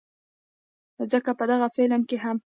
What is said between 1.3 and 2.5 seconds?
په دغه فلم کښې هم